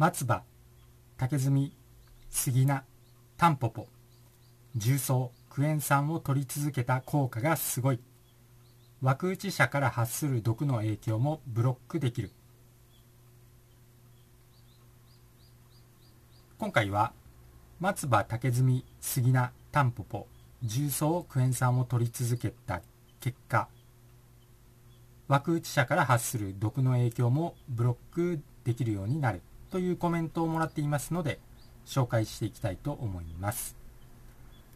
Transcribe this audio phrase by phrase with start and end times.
[0.00, 0.44] 松葉
[1.18, 1.72] 竹炭
[2.30, 2.84] 杉菜
[3.36, 3.86] タンポポ
[4.74, 8.00] 重曹クエン酸を取り続けた効果がすごい。
[9.02, 12.32] 枠打ち者から発する毒の影響もブロックできる。
[16.56, 17.12] 今回は
[17.78, 20.28] 松葉竹炭杉菜タンポポ
[20.62, 22.80] 重曹クエン酸を取り続けた
[23.20, 23.68] 結果
[25.28, 29.42] 枠打ち者から発する毒の影響もブロックできるようになる。
[29.70, 31.38] というコメントをもらっていますので
[31.86, 33.76] 紹介していきたいと思います。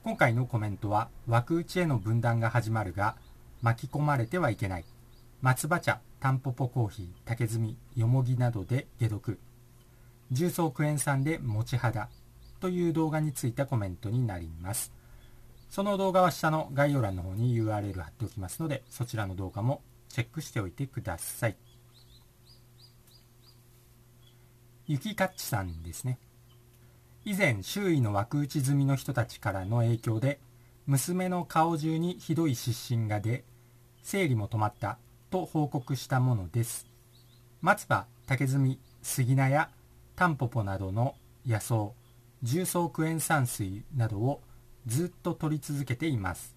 [0.03, 3.17] 今回のコメントは枠打ちへの分断が始まるが
[3.63, 4.85] 巻き込まれてはいけない。
[5.43, 9.39] 松葉茶タンポポコーヒー竹炭よもぎなどで解毒。
[10.31, 12.09] 重曹クエン酸で持ち肌。
[12.61, 14.91] という動画についたコメントになります。
[15.69, 21.57] その動画は下の概要欄の方に URL 貼っておきますのでそちらの動画もチェックしておいてください。
[24.87, 26.19] 雪かっちさんですね。
[27.25, 30.41] 以前周囲の枠打ち済みの人たちからの影響で
[30.87, 33.45] 娘の顔中にひどい湿疹が出
[34.03, 34.99] 生理も止まった
[35.31, 36.87] と報告したものです。
[37.63, 39.71] 松葉竹炭杉菜や
[40.17, 41.15] タンポポなどの
[41.47, 41.93] 野草
[42.43, 44.43] 重曹クエン酸水などを
[44.87, 46.55] ずっと取り続けています。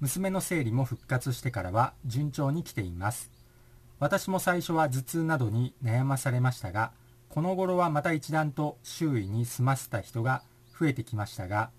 [0.00, 3.30] 娘の生理も復活してからは順調に来ています。
[4.00, 6.90] 私も最初は頭痛などに悩まされましたが
[7.28, 10.42] この頃はまた一段と周囲に済ませた人が
[10.78, 11.70] 増えてきましたが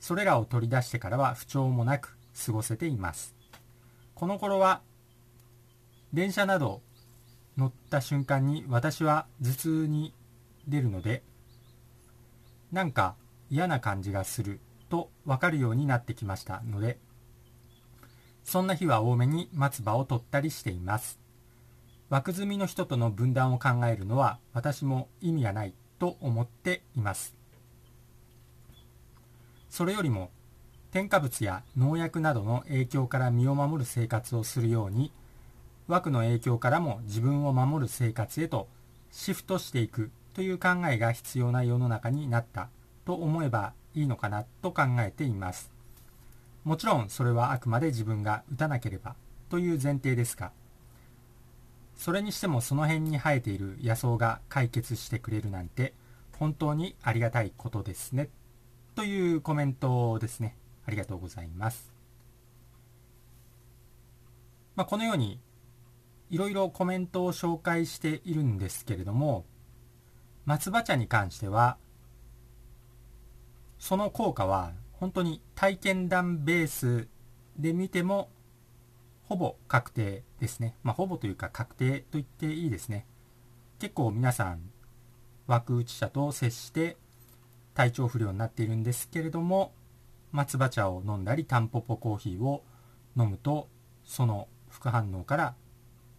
[0.00, 3.34] それらを取り出してからは不調もなく過ごせています。
[4.14, 4.82] この頃は
[6.12, 6.82] 電車など
[7.56, 10.12] 乗った瞬間に私は頭痛に
[10.68, 11.22] 出るので
[12.72, 13.16] なんか
[13.50, 16.98] 嫌な感じがすると分かるようになってきましたので
[18.44, 21.23] そんな日は多めに松葉を取ったりしています。
[22.10, 27.34] 枠積みの人との分断を考えるのは私も意味がないと思っています。
[29.70, 30.30] それよりも
[30.92, 35.10] 添加物や農薬などの影響から身を守る生活をするように
[35.88, 38.68] 枠の影響からも自分を守る生活へと
[39.10, 42.68] シフトしていくという考えが必要な世の中になった
[43.04, 45.70] と思えばいいのかなと考えています。
[46.64, 49.16] もちろんそれはあくまで自分が打たなければ
[49.50, 50.52] という前提ですが
[51.96, 55.94] それにしてもその辺に生えている野草が解決してくれるなんて
[56.38, 58.28] 本当にありがたいことですね。
[58.94, 60.56] というコメントですね。
[60.86, 61.92] ありがとうございます、
[64.76, 65.40] まあ、このように
[66.30, 69.44] いろいろコメントを紹介しているんですけれども
[70.46, 71.78] 松葉茶に関しては
[73.78, 77.08] その効果は本当に体験談ベース
[77.58, 78.30] で見ても
[79.26, 80.76] ほぼ確定ですね。
[80.82, 83.06] まあ、ほぼというか確定と言っていいですね。
[83.78, 84.60] 結構皆さん、
[85.46, 86.96] 枠打ち者と接して
[87.74, 89.72] 体調不良になっているんですけれども、
[90.32, 92.64] 松葉茶を飲んだり、タンポポコーヒーを
[93.16, 93.68] 飲むと、
[94.04, 95.54] その副反応から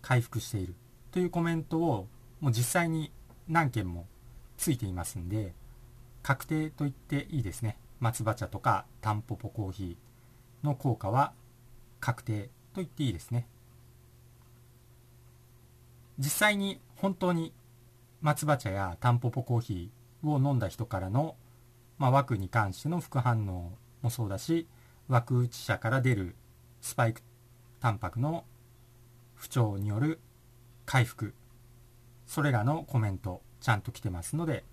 [0.02, 0.76] 回復している
[1.12, 2.08] というコメントを
[2.40, 3.12] もう実際に
[3.48, 4.08] 何件も
[4.58, 5.54] ついていますんで、
[6.24, 7.78] 確定と言っていいですね。
[8.00, 11.34] 松葉茶とかタンポポコーヒーの効果は
[12.00, 13.48] 確定と言っていいですね。
[16.20, 17.54] 実際に本当に
[18.22, 21.36] 松葉茶やタンポポコーヒーを飲んだ人からの、
[21.98, 23.72] まあ、枠に関しての副反応
[24.02, 24.68] もそうだし
[25.08, 26.36] 枠打ち者から出る
[26.82, 27.22] スパイク
[27.82, 28.46] タンパクの
[29.36, 30.20] 不調による
[30.86, 31.34] 回復
[32.28, 34.64] それらのコメントちゃんと来てますので。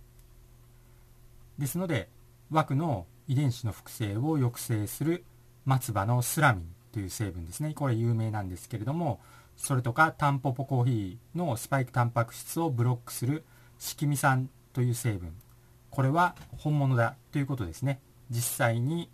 [1.59, 2.09] ですので
[2.51, 5.25] 枠の遺伝子の複製を抑制する
[5.65, 7.73] 松葉のスラミンという成分ですね。
[7.75, 9.21] これ有名なんですけれども
[9.57, 13.45] それとかタンポポコーヒーのスパイクタンパク質をブロックする
[13.79, 15.33] 色味酸という成分。
[15.91, 18.01] これは本物だということですね。
[18.31, 19.11] 実際に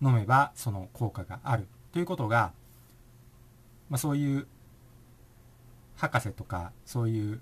[0.00, 1.66] 飲めばその効果がある。
[1.92, 2.52] ということが、
[3.88, 4.46] まあ、そういう
[5.96, 7.40] 博士とかそういう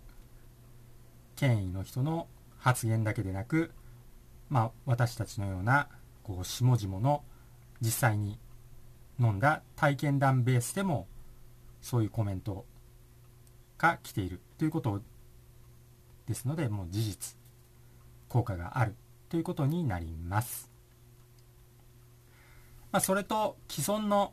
[1.36, 3.72] 権威の人の発言だけでなく、
[4.48, 5.88] まあ、私たちのような
[6.22, 7.24] こう下々の
[7.80, 8.38] 実際に
[9.22, 11.06] 飲んだ体験談ベースでも
[11.80, 12.64] そういうコメント
[13.78, 15.00] が来ているということ
[16.26, 17.36] ですのでもう事実
[18.28, 18.94] 効果がある
[19.28, 20.70] ということになります、
[22.90, 24.32] まあ、それと既存の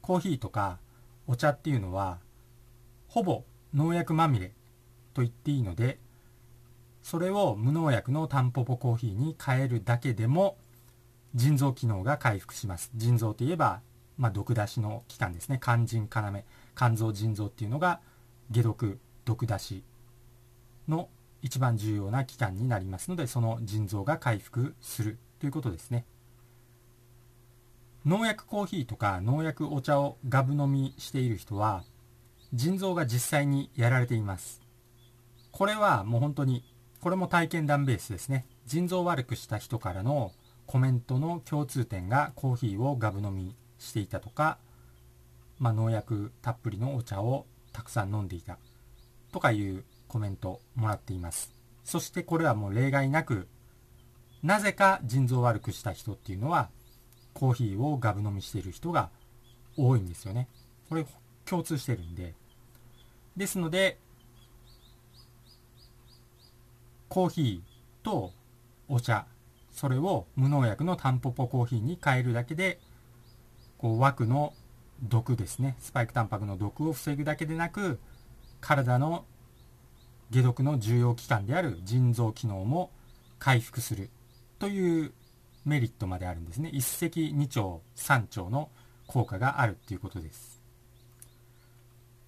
[0.00, 0.78] コーヒーとか
[1.26, 2.18] お茶っていうのは
[3.08, 3.44] ほぼ
[3.74, 4.52] 農薬まみれ
[5.14, 5.98] と言っていいので
[7.02, 10.56] それを無農薬のタンポポコーヒーに変えるだけでも
[11.34, 12.90] 腎臓機能が回復します。
[12.94, 13.80] 腎臓といえば
[14.16, 15.60] まあ、毒出しの器官ですね。
[15.62, 16.44] 肝腎要
[16.74, 18.00] 肝臓腎臓っていうのが
[18.50, 19.84] 解毒毒出し
[20.88, 21.08] の
[21.42, 26.04] 一番重要な期間になりますのでその腎臓が回復するということですね。
[28.04, 31.84] 農薬コーヒーとか農薬お茶をガブ飲みしている人は
[32.52, 34.60] 腎臓が実際にやられています。
[35.50, 36.64] これはもう本当に
[37.00, 38.46] これも体験談ベースですね。
[38.66, 40.32] 腎臓悪くした人からの
[40.66, 44.58] コメントの共通点がコーヒーをガブ飲みしていたとか、
[45.58, 48.58] まあ、農薬たっぷりのお茶をたくさん飲んでいた
[49.32, 51.52] とかいうコメントもらっています。
[51.84, 53.48] そしてこれはもう例外なく
[54.42, 56.70] なぜか腎臓を悪くした人っていうのは
[57.34, 59.10] コーヒーをガブ飲みしている人が
[59.76, 60.48] 多いんですよね。
[60.88, 61.06] これ
[61.44, 62.34] 共通してるんで。
[63.36, 63.98] ですので
[67.08, 68.32] コーヒーと
[68.88, 69.26] お茶
[69.70, 72.78] それを無農薬のタンポポコーヒーに変えるだけで
[73.82, 74.54] こう枠の
[75.02, 75.74] 毒ですね。
[75.80, 77.98] スパイクタンパクの毒を防ぐだけでなく
[78.60, 79.24] 体の
[80.32, 82.90] 解毒の重要器官である腎臓機能も
[83.40, 84.08] 回復する
[84.60, 85.12] という
[85.64, 86.70] メリットまであるんですね。
[86.72, 88.70] 一石二鳥三鳥の
[89.08, 90.62] 効果があるっていうことです。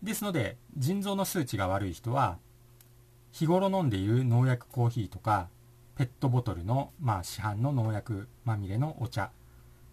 [0.03, 2.39] ですので腎臓の数値が悪い人は
[3.31, 5.49] 日頃飲んでいる農薬コーヒーとか
[5.97, 9.31] ペットボトルの、まあ、市販の農薬まみれのお茶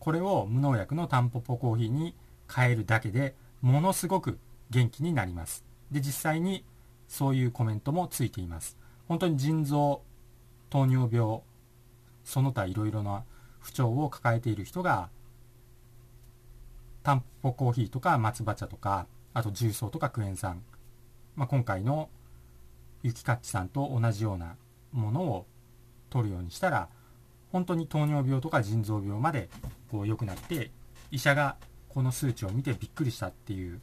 [0.01, 2.15] これを無農薬のタンポポコーヒーに
[2.51, 4.39] 変えるだけでものすごく
[4.71, 5.63] 元気になります。
[5.91, 6.65] で実際に
[7.07, 8.77] そういうコメントもついています。
[9.07, 10.01] 本当に腎臓
[10.71, 11.41] 糖尿病
[12.23, 13.23] その他いろいろな
[13.59, 15.09] 不調を抱えている人が
[17.03, 19.05] タンポポコーヒーとか松葉茶とか
[19.35, 20.63] あと重曹とかクエン酸、
[21.35, 22.09] まあ、今回の
[23.03, 24.55] ユキカッチさんと同じような
[24.91, 25.45] ものを
[26.09, 26.89] 取るようにしたら
[27.51, 29.49] 本当に糖尿病とか腎臓病まで
[29.89, 30.71] こう良くなって
[31.11, 31.57] 医者が
[31.89, 33.81] この数値を見てびっくりしたっていう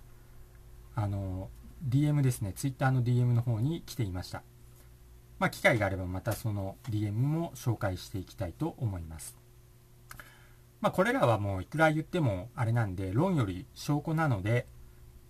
[0.94, 1.50] あの
[1.86, 2.52] DM ですね。
[2.54, 4.42] Twitter の DM の方に来ていました。
[5.38, 9.36] まあ機会があればまたその DM も紹介していきたいと思います。
[10.80, 14.66] まあこれらはもういくら言ってもあれなんで論より証拠なので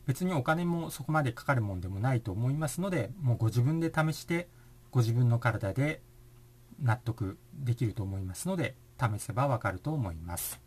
[0.06, 4.48] 別にお金もそこまでかかるもんでもないと思いますのでもうご自分で試して
[4.90, 6.00] ご自分の体で
[6.82, 10.60] 納得できると思いますので試せばわかると思います。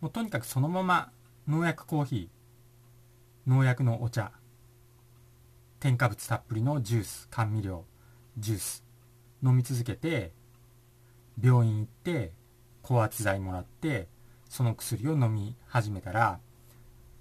[0.00, 1.12] もうとにかくそのまま
[1.46, 4.32] 農薬コーヒー農薬のお茶
[5.78, 7.84] 添加物たっぷりのジュース甘味料
[8.38, 8.84] ジュース
[9.44, 10.32] 飲み続けて
[11.40, 12.32] 病院行って
[12.82, 14.08] 高圧剤もらって
[14.48, 16.40] その薬を飲み始めたら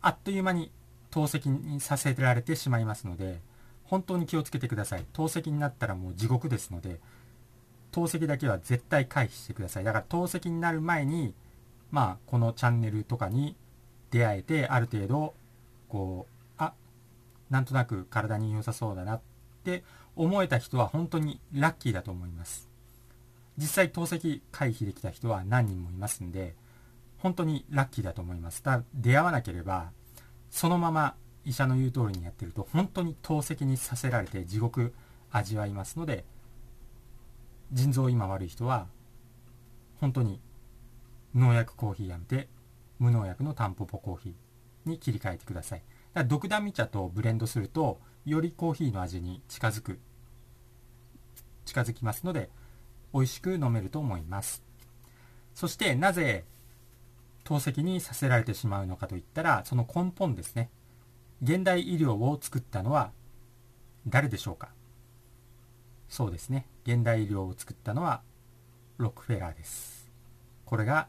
[0.01, 0.71] あっという間に
[1.11, 3.41] 透析にさせられてしまいますので
[3.91, 5.05] 本当に気をつけてください。
[5.11, 7.01] 透析になったらもう地獄ですので
[7.91, 9.83] 透析だけは絶対回避してください。
[9.83, 11.33] だから透析になる前に
[11.91, 13.57] まあこのチャンネルとかに
[14.09, 15.33] 出会えてある程度
[15.89, 16.73] こうあ
[17.49, 19.21] なんとなく体に良さそうだなっ
[19.65, 19.83] て
[20.15, 22.69] 思えた人は本当にラッキーだと思います。
[23.57, 26.55] 実際透析回避できた人は何人もいますんで
[27.17, 28.63] 本当にラッキーだと思います。
[28.63, 29.91] ただ出会わなければ、
[30.49, 31.13] そのまま
[31.45, 34.93] 医者の言う通りにやってると、本当に透析にさせられて地獄
[35.31, 36.25] 味わいますので、
[37.71, 38.87] 腎臓今悪い人は、
[39.99, 40.41] 本当に
[41.35, 42.47] 農薬コーヒーやめて、
[42.99, 45.79] 無農薬のタンポポコーヒーに切り替えてください。
[45.79, 45.89] だか
[46.21, 49.99] ら毒ダミ茶とブレンドすると、よりコーヒーの味に近づく、
[51.65, 52.49] 近づきますので、
[53.13, 54.63] 美味しく飲めると思います。
[55.53, 56.45] そしてなぜ
[57.43, 60.69] 透析にさせられてしまうのかといったらその根本ですね
[61.43, 63.11] 現代医療を作ったのは
[64.07, 64.69] 誰でしょうか？
[66.07, 66.67] そうですね。
[66.85, 68.21] 現代医療を作ったのは
[68.97, 70.07] ロックフェラーです。
[70.65, 71.07] これが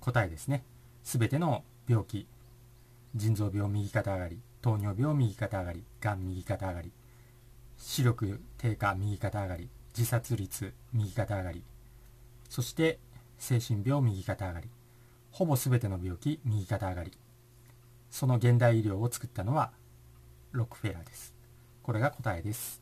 [0.00, 0.62] 答えですね。
[1.02, 2.26] 全ての病気
[3.16, 6.92] 腎臓病右肩上がり糖尿病右肩上がりがん右肩上がり
[7.76, 11.62] 視力低下右肩上がり自殺率右肩上がり
[12.48, 12.98] そして
[13.38, 14.68] 精神病右肩上がり
[15.32, 17.12] ほぼ全ての病気右肩上がり。
[18.14, 19.72] その現代医療を作ったのは
[20.52, 21.34] ロックフェラーです。
[21.82, 22.80] これが答えです。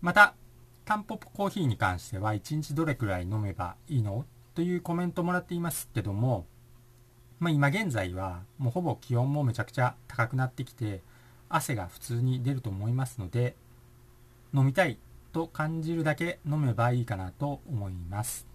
[0.00, 0.32] また
[0.86, 4.24] タンポポコーヒーに関しては1日どれくらい飲めばいいの？
[4.54, 6.46] というコメントもらっていますけども、
[7.40, 11.02] まあ、今現在はもうほぼ気温もめちゃくちゃ高くなってきて
[11.50, 13.54] 汗が普通に出ると思いますので
[14.54, 14.96] 飲みたい
[15.34, 18.46] と感じるだけ飲めばいいかなと思います。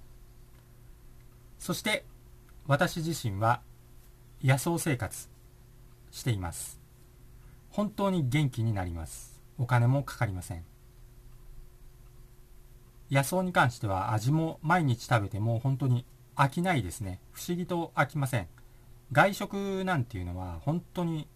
[1.60, 2.04] そして
[2.66, 3.62] 私自身は
[4.44, 5.30] 野草生活
[6.12, 6.80] しています。
[7.70, 9.42] 本当に元気になります。
[9.58, 10.64] お金もかかりません。
[13.12, 17.20] 野草に関しては味も毎日食べても本当に飽きないですね。
[17.32, 18.48] 不思議と飽きません。
[19.12, 21.28] 外食なんていうのは本当に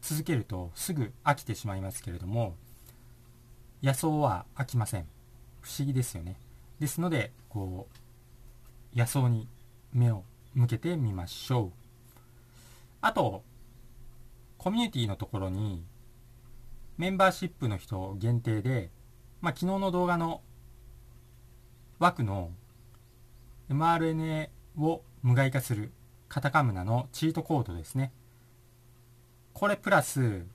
[0.00, 2.54] 続けるとすぐ飽きてしまいますけれども
[3.82, 5.06] 野草は飽きません。
[5.60, 6.36] 不思議ですよね。
[6.80, 7.86] ですのでこ
[8.94, 9.48] う野草に
[9.92, 10.24] 目を
[10.54, 11.81] 向けてみましょう。
[13.02, 13.42] あと
[14.58, 15.84] コミュニティのところに
[16.96, 18.90] メンバーシップの人限定で、
[19.40, 20.40] まあ、昨日の動画の
[21.98, 22.52] 枠の
[23.68, 25.90] mRNA を無害化する
[26.28, 28.12] カタカムナのチートコードですね。
[29.52, 30.46] これプラス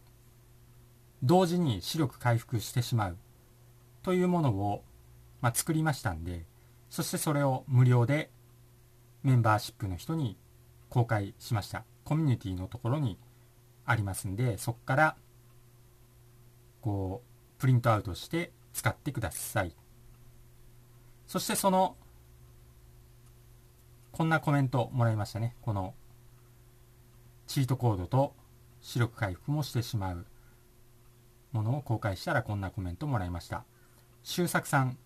[1.22, 3.18] 同時に視力回復してしまう
[4.04, 4.84] というものを、
[5.42, 6.46] まあ、作りましたんで
[6.90, 8.30] そしてそれを無料で
[9.24, 10.38] メンバーシップの人に
[10.90, 11.84] 公開しました。
[12.08, 13.18] コミュニティのところに
[13.86, 15.18] ありますんでそこから
[16.80, 19.76] こうプリントアウトして使ってください。
[21.26, 21.98] そしてその
[24.14, 25.58] こんなコメントもらいましたね。
[25.62, 25.96] この
[27.46, 28.34] チートコードと
[28.80, 30.26] 視力回復もしてしまう
[31.52, 33.66] ものを公開したらこんなコメントもらいました。
[34.24, 34.98] 周作さん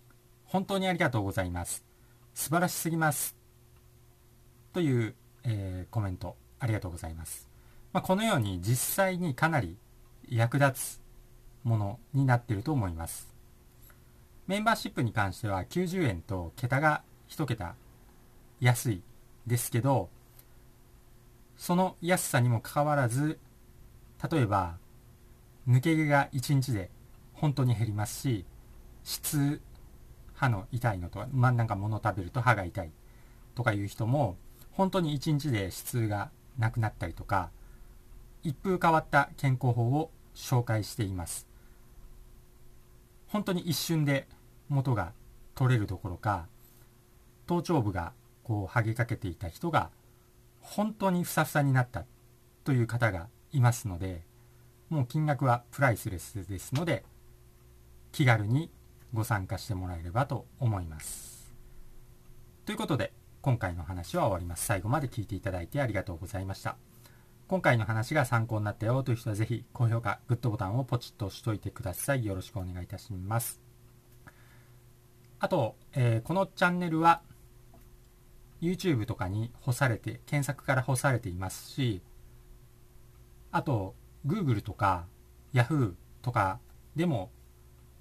[0.46, 1.84] 本当にありがとうございます。
[2.36, 3.36] 素晴らしすぎます。
[4.72, 5.16] という、
[5.46, 6.38] えー、コメント。
[6.62, 7.50] ありがとうございます、
[7.92, 9.76] まあ、このように実際にかなり
[10.30, 11.02] 役立つ
[11.64, 13.32] ものになっていると思います。
[14.48, 17.76] メンバーシップに関しては90円と桁が1桁
[18.60, 19.02] 安い
[19.48, 20.10] ですけど
[21.56, 23.40] その安さにもかかわらず
[24.30, 24.78] 例えば
[25.68, 26.90] 抜け毛が1日で
[27.34, 28.46] 本当に減りますし
[29.04, 29.62] 質
[30.34, 32.92] 歯の痛いのとか、まあ、なんか物食べると歯が痛い
[33.56, 34.38] とかいう人も
[34.72, 37.50] 本当に1日で質がなくなったりとか
[38.44, 41.48] 一風変わった健康法を紹介しています。
[43.28, 44.28] 本当に一瞬で
[44.68, 45.14] 元が
[45.56, 46.48] 取れるどころか
[47.48, 49.90] 頭頂部がこう剥げかけていた人が
[50.60, 52.06] 本当にふさふさになった
[52.64, 54.22] という方がいますので
[54.90, 57.04] もう金額はプライスレスですので
[58.12, 58.70] 気軽に
[59.14, 61.54] ご参加してもらえればと思います。
[62.66, 64.66] ということで今回の話は終わります。
[64.66, 66.78] 最後まで聞いていただいてありがとうございました。
[67.48, 72.24] 今回の話が参考になったよという人はぜひ高評価グッドボタンをポチッと押しといてください。
[72.24, 73.60] よろしくお願いいたします。
[75.40, 77.24] あと、えー、このチャンネルは
[78.62, 82.04] YouTube とかに干されて検索から干されていますし
[83.52, 83.96] あと
[84.26, 85.08] Google とか
[85.52, 86.60] Yahoo とか
[86.96, 87.32] でも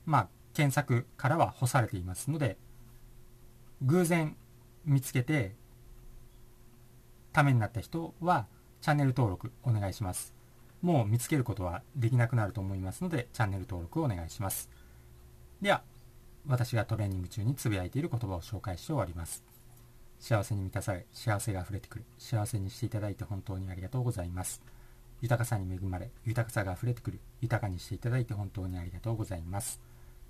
[0.04, 2.58] まあ検索からは干されていますので
[3.80, 4.36] 偶然
[4.84, 5.54] 見つけて
[7.32, 8.46] ためになった人は
[8.80, 10.34] チャンネル登録お願いします。
[10.82, 14.68] もう見つけることはできなくなると思いますのでチャンネル登録をお願いします。
[15.60, 15.82] では
[16.46, 19.44] 私がトレーニング中につぶやいている言葉を紹介して終わります。
[20.18, 22.04] 幸せに満たされ幸せが溢れてくる。
[22.18, 24.62] 幸せにしていただいて本当にありがとうございます。
[25.20, 27.20] 豊かさに恵まれ豊かさが溢れてくる。
[27.42, 29.80] 豊かにしていただいて本当にありがとうございます。